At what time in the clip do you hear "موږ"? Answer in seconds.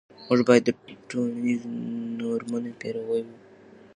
0.27-0.39